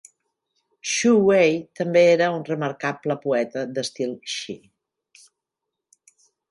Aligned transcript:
Xu 0.91 1.11
Wei 1.27 1.51
també 1.81 2.03
era 2.15 2.31
un 2.39 2.47
remarcable 2.49 3.19
poeta 3.27 3.67
d'estil 3.77 4.19
"shi". 4.39 4.61